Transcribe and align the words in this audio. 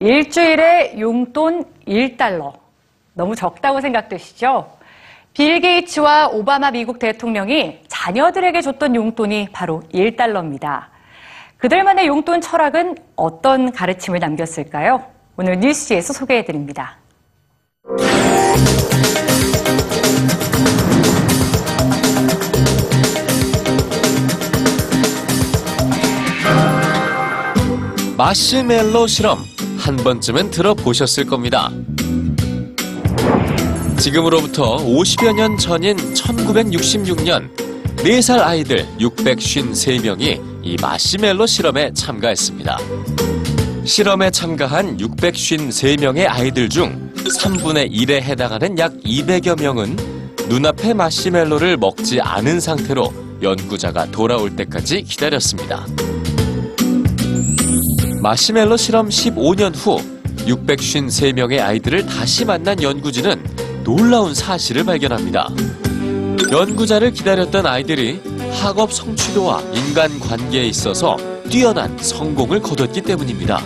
일주일에 0.00 1.00
용돈 1.00 1.64
1달러. 1.88 2.52
너무 3.14 3.34
적다고 3.34 3.80
생각되시죠? 3.80 4.70
빌 5.34 5.60
게이츠와 5.60 6.28
오바마 6.28 6.70
미국 6.70 7.00
대통령이 7.00 7.80
자녀들에게 7.88 8.60
줬던 8.60 8.94
용돈이 8.94 9.48
바로 9.50 9.82
1달러입니다. 9.92 10.84
그들만의 11.56 12.06
용돈 12.06 12.40
철학은 12.40 12.94
어떤 13.16 13.72
가르침을 13.72 14.20
남겼을까요? 14.20 15.04
오늘 15.36 15.58
뉴스지에서 15.58 16.12
소개해 16.12 16.44
드립니다. 16.44 16.98
마시멜로 28.16 29.08
실험 29.08 29.38
한 29.78 29.96
번쯤은 29.96 30.50
들어보셨을 30.50 31.24
겁니다. 31.24 31.70
지금으로부터 33.98 34.76
50여 34.76 35.34
년 35.34 35.56
전인 35.56 35.96
1966년 35.96 37.48
4살 37.96 38.40
아이들 38.40 38.86
653명이 39.00 40.40
이 40.62 40.76
마시멜로 40.80 41.46
실험에 41.46 41.92
참가했습니다. 41.92 42.78
실험에 43.84 44.30
참가한 44.30 44.96
653명의 44.98 46.26
아이들 46.28 46.68
중 46.68 47.10
3분의 47.14 47.90
1에 47.90 48.20
해당하는 48.20 48.78
약 48.78 48.92
200여 48.98 49.60
명은 49.60 49.96
눈앞의 50.48 50.94
마시멜로를 50.94 51.76
먹지 51.76 52.20
않은 52.20 52.60
상태로 52.60 53.12
연구자가 53.42 54.10
돌아올 54.10 54.54
때까지 54.56 55.02
기다렸습니다. 55.02 55.86
마시멜로 58.20 58.76
실험 58.76 59.08
15년 59.08 59.72
후 59.74 60.00
653명의 60.46 61.60
아이들을 61.60 62.06
다시 62.06 62.44
만난 62.44 62.82
연구진은 62.82 63.84
놀라운 63.84 64.34
사실을 64.34 64.84
발견합니다. 64.84 65.48
연구자를 66.50 67.12
기다렸던 67.12 67.66
아이들이 67.66 68.20
학업 68.52 68.92
성취도와 68.92 69.62
인간 69.72 70.18
관계에 70.18 70.64
있어서 70.64 71.16
뛰어난 71.48 71.96
성공을 71.98 72.60
거뒀기 72.60 73.02
때문입니다. 73.02 73.62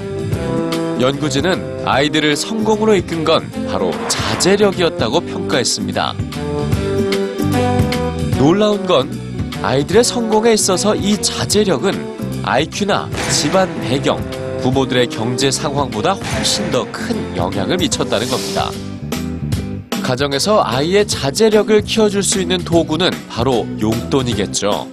연구진은 1.00 1.88
아이들을 1.88 2.36
성공으로 2.36 2.94
이끈 2.96 3.24
건 3.24 3.50
바로 3.68 3.90
자제력이었다고 4.08 5.20
평가했습니다. 5.20 6.14
놀라운 8.38 8.86
건 8.86 9.10
아이들의 9.62 10.04
성공에 10.04 10.52
있어서 10.52 10.94
이 10.94 11.20
자제력은 11.20 12.42
IQ나 12.44 13.08
집안 13.30 13.80
배경, 13.80 14.20
부모들의 14.62 15.08
경제 15.08 15.50
상황보다 15.50 16.12
훨씬 16.12 16.70
더 16.70 16.86
큰 16.92 17.36
영향을 17.36 17.76
미쳤다는 17.78 18.28
겁니다. 18.28 18.70
가정에서 20.02 20.62
아이의 20.64 21.06
자제력을 21.06 21.82
키워줄 21.82 22.22
수 22.22 22.40
있는 22.40 22.58
도구는 22.58 23.10
바로 23.28 23.66
용돈이겠죠. 23.80 24.88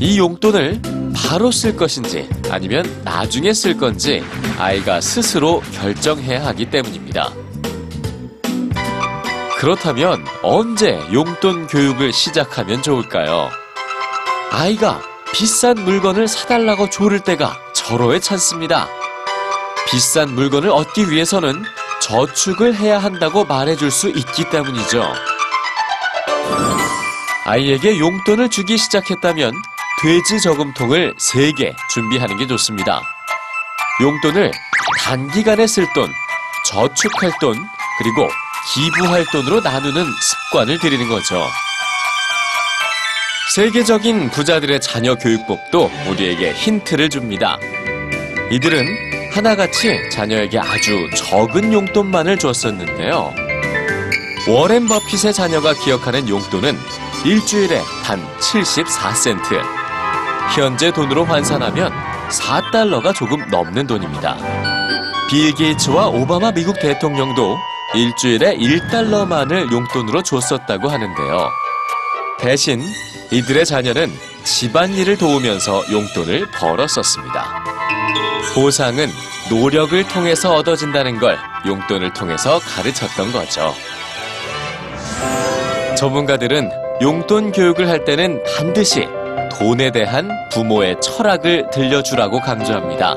이 0.00 0.18
용돈을 0.18 0.80
바로 1.14 1.50
쓸 1.50 1.76
것인지 1.76 2.28
아니면 2.50 2.84
나중에 3.04 3.52
쓸 3.52 3.76
건지 3.76 4.22
아이가 4.58 5.00
스스로 5.00 5.60
결정해야 5.72 6.44
하기 6.46 6.70
때문입니다. 6.70 7.32
그렇다면 9.58 10.24
언제 10.42 10.98
용돈 11.12 11.66
교육을 11.66 12.12
시작하면 12.12 12.82
좋을까요? 12.82 13.48
아이가 14.50 15.00
비싼 15.32 15.76
물건을 15.84 16.28
사달라고 16.28 16.90
조를 16.90 17.20
때가 17.20 17.56
절호의 17.86 18.20
찬스입니다. 18.20 18.88
비싼 19.86 20.34
물건을 20.34 20.70
얻기 20.70 21.10
위해서는 21.10 21.62
저축을 22.00 22.74
해야 22.74 22.98
한다고 22.98 23.44
말해줄 23.44 23.90
수 23.90 24.08
있기 24.08 24.48
때문이죠. 24.50 25.04
아이에게 27.44 27.98
용돈을 27.98 28.48
주기 28.48 28.78
시작했다면 28.78 29.52
돼지 30.00 30.40
저금통을 30.40 31.14
3개 31.16 31.74
준비하는 31.90 32.38
게 32.38 32.46
좋습니다. 32.46 33.02
용돈을 34.00 34.50
단기간에 35.00 35.66
쓸 35.66 35.86
돈, 35.92 36.10
저축할 36.66 37.32
돈, 37.38 37.54
그리고 37.98 38.28
기부할 38.72 39.26
돈으로 39.30 39.60
나누는 39.60 40.06
습관을 40.50 40.78
들이는 40.78 41.08
거죠. 41.08 41.46
세계적인 43.48 44.30
부자들의 44.30 44.80
자녀 44.80 45.14
교육법도 45.14 45.90
우리에게 46.08 46.52
힌트를 46.52 47.10
줍니다. 47.10 47.58
이들은 48.50 48.86
하나같이 49.32 49.98
자녀에게 50.10 50.58
아주 50.58 51.08
적은 51.14 51.72
용돈만을 51.72 52.38
줬었는데요. 52.38 53.34
워렌 54.48 54.86
버핏의 54.88 55.32
자녀가 55.32 55.74
기억하는 55.74 56.28
용돈은 56.28 56.76
일주일에 57.24 57.80
단 58.04 58.26
74센트. 58.38 59.60
현재 60.56 60.90
돈으로 60.92 61.24
환산하면 61.24 61.92
4달러가 62.30 63.14
조금 63.14 63.46
넘는 63.50 63.86
돈입니다. 63.86 64.36
빌 65.28 65.54
게이츠와 65.54 66.08
오바마 66.08 66.52
미국 66.52 66.78
대통령도 66.80 67.56
일주일에 67.94 68.56
1달러만을 68.56 69.70
용돈으로 69.72 70.22
줬었다고 70.22 70.88
하는데요. 70.88 71.63
대신 72.44 72.78
이들의 73.30 73.64
자녀는 73.64 74.12
집안일을 74.44 75.16
도우면서 75.16 75.82
용돈을 75.90 76.50
벌었었습니다. 76.50 77.64
보상은 78.54 79.08
노력을 79.48 80.06
통해서 80.08 80.54
얻어진다는 80.54 81.18
걸 81.18 81.38
용돈을 81.66 82.12
통해서 82.12 82.58
가르쳤던 82.58 83.32
거죠. 83.32 83.72
전문가들은 85.96 86.70
용돈 87.00 87.50
교육을 87.50 87.88
할 87.88 88.04
때는 88.04 88.42
반드시 88.44 89.08
돈에 89.58 89.90
대한 89.90 90.28
부모의 90.52 90.96
철학을 91.00 91.70
들려주라고 91.72 92.40
강조합니다. 92.40 93.14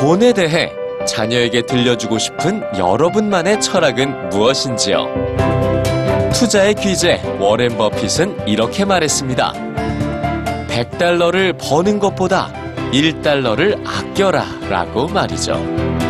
돈에 0.00 0.32
대해 0.32 0.72
자녀에게 1.06 1.66
들려주고 1.66 2.18
싶은 2.18 2.64
여러분만의 2.78 3.60
철학은 3.60 4.30
무엇인지요? 4.30 5.53
투자의 6.44 6.74
귀재 6.74 7.22
워렌 7.40 7.78
버핏은 7.78 8.46
이렇게 8.46 8.84
말했습니다. 8.84 9.54
100달러를 10.68 11.56
버는 11.58 11.98
것보다 11.98 12.52
1달러를 12.92 13.82
아껴라 13.86 14.44
라고 14.68 15.08
말이죠. 15.08 16.03